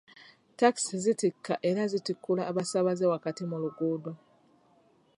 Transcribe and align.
Takisi 0.59 0.95
zitikka 1.03 1.53
era 1.69 1.81
ne 1.85 1.91
zitikkula 1.93 2.41
abasaabaze 2.49 3.05
wakati 3.13 3.43
mu 3.49 3.57
luguudo. 3.63 4.11